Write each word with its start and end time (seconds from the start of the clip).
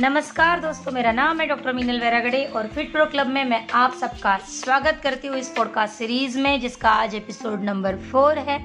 नमस्कार 0.00 0.60
दोस्तों, 0.60 0.92
मेरा 0.92 1.12
नाम 1.12 1.40
है 1.40 1.46
डॉक्टर 1.46 1.72
मीनल 1.72 1.98
वैरागड़े 2.00 2.44
और 2.46 2.66
फिट 2.74 2.90
प्रो 2.92 3.04
क्लब 3.06 3.26
में 3.26 3.44
मैं 3.44 3.60
आप 3.74 3.94
सबका 4.00 4.36
स्वागत 4.48 5.00
करती 5.02 5.28
हूँ 5.28 5.36
इस 5.36 5.48
पॉडकास्ट 5.56 5.94
सीरीज़ 5.94 6.38
में, 6.38 6.60
जिसका 6.60 6.90
आज 6.90 7.14
एपिसोड 7.14 7.62
नंबर 7.64 7.96
फोर 8.10 8.38
है। 8.38 8.58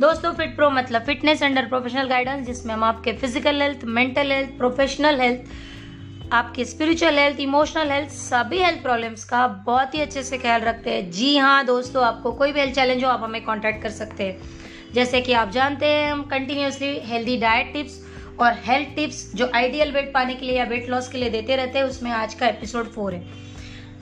दोस्तों, 0.00 0.32
फिट 0.32 0.56
प्रो 0.56 0.70
मतलब 0.70 1.04
फिटनेस 1.06 1.42
अंडर 1.42 1.66
प्रोफेशनल 1.66 2.08
गाइडेंस 2.08 2.46
जिसमें 2.46 2.74
हम 2.74 2.84
आपके 2.84 3.12
physical 3.12 3.62
health 3.62 3.84
mental 3.84 4.32
health 4.32 4.56
professional 4.58 5.20
health 5.20 6.32
आपके 6.32 6.64
स्पिरिचुअल 6.64 7.18
हेल्थ 7.18 7.40
इमोशनल 7.40 7.90
हेल्थ 7.90 8.10
सभी 8.10 8.62
हेल्थ 8.62 8.82
प्रॉब्लम्स 8.82 9.24
का 9.24 9.46
बहुत 9.66 9.94
ही 9.94 10.00
अच्छे 10.00 10.22
से 10.22 10.38
ख्याल 10.38 10.60
रखते 10.60 10.90
हैं। 10.90 11.10
जी 11.10 11.36
हाँ 11.36 11.64
दोस्तों, 11.64 12.04
आपको 12.04 12.32
कोई 12.32 12.52
भी 12.52 12.60
हेल्थ 12.60 12.74
चैलेंज 12.74 13.04
हो, 13.04 13.10
आप 13.10 13.22
हमें 13.22 13.44
कॉन्टैक्ट 13.44 13.82
कर 13.82 13.90
सकते 13.92 14.24
हैं। 14.24 14.92
जैसे 14.94 15.20
कि 15.20 15.32
आप 15.32 15.50
जानते 15.50 15.86
हैं, 15.86 16.12
हम 16.12 16.22
कंटिन्यूसली 16.30 16.98
हेल्दी 17.04 17.36
डाइट 17.40 17.72
टिप्स 17.72 18.00
और 18.42 18.58
हेल्थ 18.64 18.94
टिप्स 18.96 19.30
जो 19.34 19.50
आइडियल 19.54 19.92
वेट 19.92 20.12
पाने 20.14 20.34
के 20.34 20.46
लिए 20.46 20.56
या 20.56 20.64
वेट 20.64 20.88
लॉस 20.90 21.08
के 21.08 21.18
लिए 21.18 21.30
देते 21.30 21.56
रहते 21.56 21.78
हैं, 21.78 21.84
उसमें 21.86 22.10
आज 22.10 22.34
का 22.34 22.46
एपिसोड 22.48 22.90
फोर 22.92 23.14
है। 23.14 23.50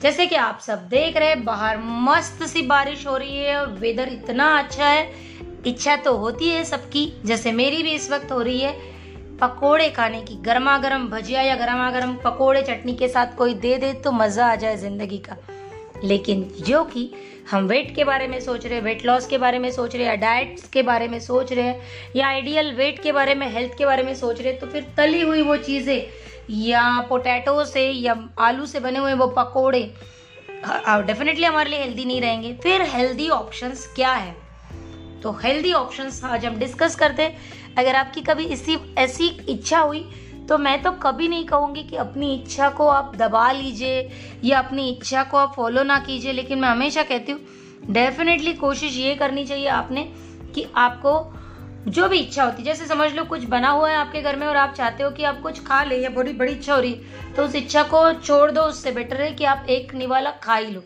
जैसे 0.01 0.25
कि 0.25 0.35
आप 0.35 0.59
सब 0.59 0.87
देख 0.89 1.17
रहे 1.17 1.29
हैं, 1.29 1.43
बाहर 1.45 1.77
मस्त 1.77 2.43
सी 2.43 2.61
बारिश 2.67 3.05
हो 3.07 3.17
रही 3.17 3.37
है 3.37 3.55
और 3.57 3.71
वेदर 3.71 4.07
इतना 4.07 4.47
अच्छा 4.59 4.85
है। 4.85 5.09
इच्छा 5.67 5.95
तो 5.95 6.15
होती 6.17 6.49
है 6.49 6.63
सबकी, 6.65 7.11
जैसे 7.25 7.51
मेरी 7.51 7.83
भी 7.83 7.91
इस 7.91 8.09
वक्त 8.11 8.31
हो 8.31 8.41
रही 8.41 8.59
है। 8.59 8.73
पकोड़े 9.37 9.89
खाने 9.89 10.21
की 10.21 10.35
गर्मा 10.41 10.77
गर्म 10.77 11.07
भजिया 11.09 11.41
या 11.41 11.55
गर्मा 11.55 11.89
गर्म 11.91 12.13
पकोड़े 12.15 12.61
चटनी 12.61 12.93
के 12.93 13.07
साथ 13.07 13.35
कोई 13.37 13.53
दे 13.53 13.77
दे 13.77 13.93
तो 13.93 14.11
मज़ा 14.11 14.51
आ 14.51 14.55
जाए 14.55 14.77
ज़िंदगी 14.77 15.17
का। 15.17 15.37
लेकिन 16.03 16.43
जो 16.59 16.83
कि 16.83 17.09
हम 17.51 17.65
वेट 17.67 17.93
के 17.95 18.03
बारे 18.03 18.27
में 18.27 18.39
सोच 18.39 18.65
रहे 18.65 18.75
हैं 18.75 18.83
वेट 18.83 19.05
लॉस 19.05 19.25
के 19.27 19.37
बारे 19.37 19.59
में 19.59 19.69
सोच 19.71 19.95
रहे 19.95 20.05
हैं 20.05 20.19
डाइट्स 20.19 20.67
के 20.69 20.81
बारे 20.83 21.07
में 21.07 21.19
सोच 21.19 21.51
रहे 21.53 21.65
हैं, 21.65 21.81
या 22.15 22.27
आइडियल 22.27 22.73
वेट 22.75 23.01
के 23.03 23.11
बारे 23.11 23.35
में 23.35 23.47
हेल्थ 23.53 23.77
के 23.77 23.85
बारे 23.85 24.03
में 24.03 24.13
सोच 24.15 24.41
रहे 24.41 24.51
हैं 24.51 24.59
तो 24.59 24.67
फिर 24.67 24.85
तली 24.97 25.21
हुई 25.21 25.41
वो 25.41 25.57
चीज़ें, 25.59 26.01
या 26.51 26.83
पोटैटो 27.09 27.63
से, 27.65 27.89
या 27.89 28.15
आलू 28.39 28.65
से 28.65 28.79
बने 28.79 28.99
हुए 28.99 29.13
वो 29.13 29.27
पकोड़े 29.37 29.83
डेफिनेटली 30.49 31.45
हमारे 31.45 31.69
लिए 31.69 31.79
हेल्दी 31.79 32.05
नहीं 32.05 32.21
रहेंगे। 32.21 32.53
फिर 32.53 32.81
हेल्दी 32.87 33.29
ऑप्शंस 33.29 33.85
क्या 33.95 34.13
है? 34.13 34.35
तो 35.23 35.31
हेल्दी 35.33 35.71
ऑप्शंस 35.73 36.23
आज 36.23 36.45
हम 36.45 36.57
डिस्कस 36.57 36.95
करते 36.95 37.23
हैं। 37.23 37.75
अगर 37.77 37.95
आपकी 37.95 38.21
कभी 38.21 38.45
इसी, 38.45 38.77
ऐसी 38.97 39.27
इच्छा 39.49 39.79
हुई 39.79 40.03
तो 40.51 40.57
मैं 40.57 40.81
तो 40.83 40.91
कभी 40.91 41.27
नहीं 41.27 41.45
कहूँगी 41.45 41.83
कि 41.83 41.95
अपनी 41.95 42.33
इच्छा 42.33 42.69
को 42.69 42.87
आप 42.87 43.15
दबा 43.15 43.51
लीजिए 43.51 44.09
या 44.43 44.59
अपनी 44.59 44.89
इच्छा 44.89 45.23
को 45.23 45.37
आप 45.37 45.53
फॉलो 45.55 45.83
ना 45.83 45.99
कीजिए, 45.99 46.31
लेकिन 46.33 46.59
मैं 46.59 46.69
हमेशा 46.69 47.03
कहती 47.03 47.31
हूँ 47.31 47.91
डेफिनेटली 47.91 48.53
कोशिश 48.53 48.97
ये 48.97 49.13
करनी 49.15 49.45
चाहिए 49.45 49.67
आपने 49.67 50.03
कि 50.55 50.65
आपको 50.77 51.13
जो 51.87 52.07
भी 52.09 52.17
इच्छा 52.17 52.43
होती 52.43 52.61
है 52.61 52.65
जैसे 52.65 52.85
समझ 52.85 53.11
लो 53.13 53.23
कुछ 53.23 53.45
बना 53.45 53.69
हुआ 53.69 53.89
है 53.89 53.95
आपके 53.95 54.21
घर 54.21 54.35
में 54.35 54.45
और 54.47 54.57
आप 54.57 54.73
चाहते 54.73 55.03
हो 55.03 55.11
कि 55.11 55.23
आप 55.23 55.41
कुछ 55.41 55.63
खा 55.65 55.83
ले 55.83 55.97
या 55.97 56.09
बड़ी 56.09 56.33
बड़ी 56.33 56.51
इच्छा 56.51 56.73
हो 56.75 56.81
रही 56.81 56.91
है 56.91 57.33
तो 57.33 57.45
उस 57.45 57.55
इच्छा 57.55 57.83
को 57.83 58.11
छोड़ 58.13 58.51
दो, 58.51 58.61
उससे 58.61 58.91
बेटर 58.91 59.21
है 59.21 59.31
कि 59.31 59.45
आप 59.45 59.65
एक 59.69 59.95
निवाला 59.95 60.31
खा 60.43 60.55
ही 60.55 60.71
लो। 60.71 60.83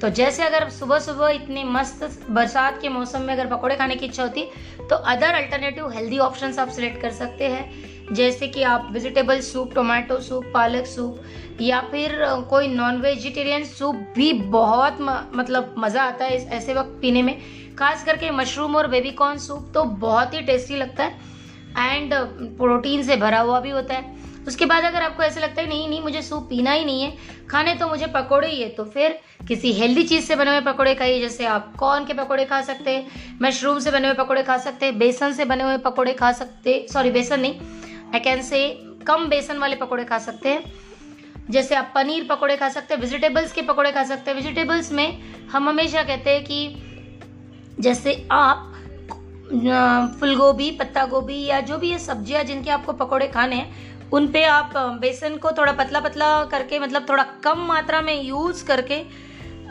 तो 0.00 0.08
जैसे 0.10 0.42
अगर 0.42 0.68
सुबह 0.70 0.98
सुबह 0.98 1.28
इतनी 1.30 1.62
मस्त 1.64 2.26
बरसात 2.30 2.80
के 2.82 2.88
मौसम 2.88 3.22
में 3.22 3.32
अगर 3.34 3.46
पकौड़े 3.46 3.76
खाने 3.76 3.94
की 3.96 4.06
इच्छा 4.06 4.22
होती 4.22 4.44
तो 4.80 4.96
अदर 4.96 5.34
अल्टरनेटिव 5.34 5.90
हेल्दी 5.90 6.18
ऑप्शन 6.20 6.58
आप 6.58 6.68
सिलेक्ट 6.68 7.00
कर 7.02 7.10
सकते 7.12 7.44
हैं। 7.44 8.14
जैसे 8.14 8.48
कि 8.48 8.62
आप 8.62 8.88
वेजिटेबल 8.92 9.40
सूप 9.40 9.72
टोमेटो 9.74 10.18
सूप 10.20 10.44
पालक 10.54 10.86
सूप 10.86 11.60
या 11.60 11.80
फिर 11.90 12.18
कोई 12.50 12.68
नॉन 12.68 13.00
वेजिटेरियन 13.00 13.64
सूप 13.64 13.94
भी 14.16 14.32
बहुत 14.32 15.00
म, 15.00 15.18
मतलब 15.34 15.74
मज़ा 15.78 16.02
आता 16.02 16.24
है 16.24 16.36
इस 16.36 16.46
ऐसे 16.48 16.74
वक्त 16.74 16.98
पीने 17.02 17.22
में। 17.22 17.40
खास 17.78 18.04
करके 18.04 18.30
मशरूम 18.32 18.76
और 18.76 18.86
बेबीकॉर्न 18.88 19.38
सूप 19.38 19.70
तो 19.74 19.84
बहुत 20.04 20.34
ही 20.34 20.40
टेस्टी 20.42 20.76
लगता 20.76 21.04
है। 21.04 21.34
एंड 21.78 22.14
प्रोटीन 22.58 23.02
से 23.02 23.16
भरा 23.16 23.40
हुआ 23.40 23.60
भी 23.60 23.70
होता 23.70 23.94
है। 23.94 24.14
उसके 24.46 24.66
बाद 24.66 24.84
अगर 24.84 25.02
आपको 25.02 25.22
ऐसे 25.22 25.40
लगता 25.40 25.62
है, 25.62 25.68
नहीं 25.68 25.88
नहीं, 25.88 26.00
मुझे 26.02 26.22
सूप 26.22 26.46
पीना 26.48 26.72
ही 26.72 26.84
नहीं 26.84 27.02
है, 27.02 27.12
खाने 27.50 27.74
तो 27.74 27.88
मुझे 27.88 28.06
पकोड़े 28.14 28.48
ही 28.48 28.60
है 28.62 28.68
तो 28.70 28.84
फिर 28.86 29.18
किसी 29.48 29.72
हेल्दी 29.72 30.02
चीज़ 30.04 30.24
से 30.24 30.36
बने 30.36 30.50
हुए 30.50 30.60
पकोड़े 30.62 30.94
खाइए, 30.94 31.20
जैसे 31.20 31.46
आप 31.46 31.74
कॉर्न 31.78 32.04
के 32.04 32.14
पकोड़े 32.14 32.44
खा 32.44 32.60
सकते 32.62 32.90
हैं 32.90 33.38
मशरूम 33.42 33.78
से 33.78 33.90
बने 33.90 34.08
हुए 34.08 34.16
पकोड़े 34.16 34.42
खा 34.42 34.56
सकते 34.58 34.86
हैं, 34.86 34.98
बेसन 34.98 35.32
से 35.32 35.44
बने 35.44 35.64
हुए 35.64 35.76
पकोड़े 35.80 36.12
खा 36.14 36.32
सकते 36.34 36.86
सॉरी 36.92 37.10
बेसन 37.10 37.40
नहीं 37.40 37.54
आई 38.14 38.20
कैन 38.20 38.42
से 38.42 38.68
कम 39.06 39.26
बेसन 39.28 39.58
वाले 39.58 39.76
पकौड़े 39.76 40.04
खा 40.04 40.18
सकते 40.20 40.48
हैं, 40.48 40.72
जैसे 41.50 41.74
आप 41.74 41.92
पनीर 41.94 42.26
पकौड़े 42.28 42.56
खा 42.56 42.68
सकते 42.68 42.94
हैं 42.94 43.00
वेजिटेबल्स 43.00 43.52
के 43.52 43.62
पकौड़े 43.62 43.92
खा 43.92 44.02
सकते 44.04 44.30
हैं। 44.30 44.36
वेजिटेबल्स 44.36 44.90
में 44.92 45.22
हम 45.52 45.68
हमेशा 45.68 46.02
कहते 46.02 46.30
हैं 46.30 46.44
कि 46.44 47.82
जैसे 47.82 48.14
आप 48.32 48.72
फुल 50.20 50.34
गोभी 50.36 50.70
पत्ता 50.72 51.04
गोभी 51.06 51.44
या 51.44 51.60
जो 51.62 51.78
भी 51.78 51.90
ये 51.90 51.98
सब्ज़ियाँ 51.98 52.42
जिनके 52.44 52.70
आपको 52.70 52.92
पकोड़े 52.94 53.26
खाने 53.28 53.56
हैं 53.56 53.95
उन 54.12 54.28
पे 54.28 54.42
आप 54.44 54.72
बेसन 55.00 55.36
को 55.36 55.50
थोड़ा 55.52 55.72
पतला 55.74 56.00
पतला 56.00 56.28
करके 56.44 56.78
मतलब 56.78 57.08
थोड़ा 57.08 57.22
कम 57.44 57.64
मात्रा 57.68 58.00
में 58.00 58.22
यूज़ 58.22 58.64
करके, 58.64 59.02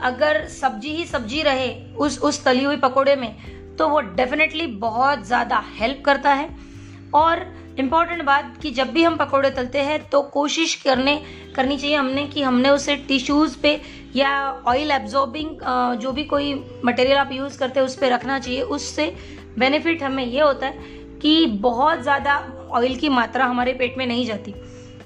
अगर 0.03 0.47
सब्ज़ी 0.51 0.89
ही 0.89 1.05
सब्ज़ी 1.05 1.41
रहे 1.41 1.73
उस 1.95 2.19
उस 2.19 2.43
तली 2.45 2.63
हुई 2.63 2.77
पकोड़े 2.77 3.15
में 3.15 3.35
तो 3.77 3.87
वो 3.89 3.99
डेफिनेटली 3.99 4.65
बहुत 4.79 5.25
ज़्यादा 5.27 5.63
हेल्प 5.77 6.01
करता 6.05 6.33
है। 6.33 6.49
और 7.13 7.45
इंपॉर्टेंट 7.79 8.23
बात 8.23 8.57
कि 8.61 8.71
जब 8.71 8.91
भी 8.91 9.03
हम 9.03 9.15
पकौड़े 9.17 9.49
तलते 9.51 9.81
हैं 9.81 9.99
तो 10.09 10.21
कोशिश 10.23 10.75
करने, 10.75 11.21
करनी 11.55 11.77
चाहिए 11.77 11.95
हमने 11.95 12.25
कि 12.25 12.41
हमने 12.41 12.69
उसे 12.69 12.95
टिश्यूज़ 13.07 13.57
पे 13.61 13.79
या 14.15 14.31
ऑयल 14.67 14.91
एब्जॉर्बिंग 14.91 15.57
जो 15.99 16.11
भी 16.11 16.23
कोई 16.25 16.53
मटेरियल 16.85 17.17
आप 17.17 17.31
यूज़ 17.31 17.57
करते 17.59 17.79
हैं 17.79 17.87
उस 17.87 17.95
पर 17.95 18.11
रखना 18.11 18.39
चाहिए, 18.39 18.61
उससे 18.61 19.15
बेनिफिट 19.57 20.03
हमें 20.03 20.25
ये 20.25 20.41
होता 20.41 20.67
है 20.67 21.03
कि 21.25 21.45
बहुत 21.61 22.01
ज़्यादा 22.01 22.33
ऑयल 22.71 22.95
की 22.95 23.09
मात्रा 23.09 23.45
हमारे 23.45 23.71
पेट 23.73 23.97
में 23.97 24.05
नहीं 24.07 24.25
जाती। 24.25 24.53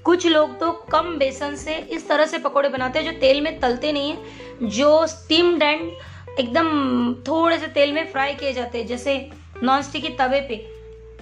कुछ 0.03 0.25
लोग 0.27 0.57
तो 0.59 0.71
कम 0.91 1.15
बेसन 1.17 1.55
से 1.55 1.75
इस 1.91 2.07
तरह 2.07 2.25
से 2.25 2.37
पकौड़े 2.37 2.69
बनाते 2.69 2.99
हैं 2.99 3.05
जो 3.05 3.19
तेल 3.19 3.39
में 3.41 3.59
तलते 3.59 3.91
नहीं 3.91 4.09
हैं, 4.11 4.69
जो 4.69 5.05
स्टीम्ड 5.07 5.63
एंड 5.63 6.39
एकदम 6.39 7.13
थोड़े 7.27 7.57
से 7.59 7.67
तेल 7.67 7.93
में 7.93 8.11
फ्राई 8.11 8.33
किए 8.33 8.51
जाते 8.53 8.77
हैं, 8.77 8.87
जैसे 8.87 9.29
नॉन 9.63 9.81
स्टिकी 9.81 10.09
तवे 10.09 10.41
पे। 10.41 10.55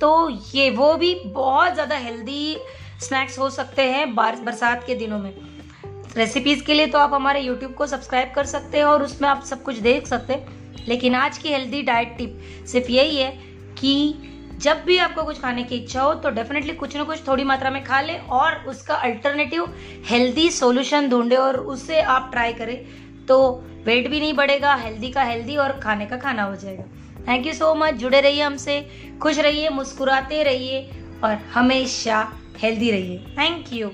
तो 0.02 0.30
ये 0.56 0.70
वो 0.70 0.94
भी 0.96 1.14
बहुत 1.26 1.74
ज़्यादा 1.74 1.98
हेल्दी 1.98 2.58
स्नैक्स 3.02 3.38
हो 3.40 3.50
सकते 3.50 3.82
हैं 3.84 4.14
बरसात 4.16 4.84
के 4.88 4.96
दिनों 4.96 5.20
में। 5.20 5.34
रेसिपीज़ 6.16 6.64
के 6.64 6.74
लिए 6.74 6.88
तो 6.88 7.00
आप 7.00 7.14
हमारे 7.14 7.42
यूट्यूब 7.42 7.74
को 7.74 7.88
सब्सक्राइब 7.88 8.32
कर 8.36 8.46
सकते 8.46 8.78
हैं 8.78 8.86
और 8.86 9.04
उसमें 9.04 9.28
आप 9.30 9.44
सब 9.44 9.62
कुछ 9.64 9.78
देख 9.82 10.08
सकते 10.08 10.34
हैं। 10.34 10.86
लेकिन 10.88 11.16
आज 11.16 11.38
की 11.38 11.50
हेल्दी 11.50 11.82
डाइट 11.84 12.18
टिप 12.18 12.42
सिर्फ़ 12.68 12.92
यही 12.92 13.18
है 13.18 13.32
कि 13.80 13.94
जब 14.58 14.84
भी 14.86 14.98
आपको 14.98 15.24
कुछ 15.24 15.40
खाने 15.42 15.64
की 15.64 15.76
इच्छा 15.76 16.02
हो 16.02 16.14
तो 16.14 16.30
डेफिनेटली 16.30 16.74
कुछ 16.74 16.96
ना 16.98 17.04
कुछ 17.04 17.28
थोड़ी 17.28 17.44
मात्रा 17.44 17.70
में 17.70 17.84
खा 17.84 18.00
ले 18.02 18.18
और 18.18 18.56
उसका 18.68 18.96
अल्टरनेटिव 18.96 19.74
हेल्दी 20.06 20.50
सोल्यूशन 20.52 21.10
ढूंढे 21.10 21.36
और 21.36 21.58
उससे 21.58 22.02
आप 22.02 22.30
ट्राई 22.32 22.54
करें। 22.54 22.78
तो 23.26 23.38
वेट 23.86 24.08
भी 24.08 24.20
नहीं 24.20 24.34
बढ़ेगा 24.34 24.74
हेल्दी 24.76 25.10
का 25.10 25.24
हेल्दी 25.24 25.56
और 25.56 25.72
खाने 25.80 26.06
का 26.06 26.18
खाना 26.18 26.44
हो 26.44 26.56
जाएगा। 26.56 26.84
थैंक 27.28 27.46
यू 27.48 27.54
सो 27.54 27.74
मच 27.76 27.94
जुड़े 27.94 28.22
रहिए 28.22 28.42
हमसे, 28.42 28.80
खुश 29.22 29.40
रहिए, 29.40 29.70
मुस्कुराते 29.70 30.44
रहिए 30.44 30.82
और 31.24 31.34
हमेशा 31.54 32.28
हेल्दी 32.58 32.92
रहिए। 32.92 33.18
Thank 33.38 33.74
you 33.74 33.92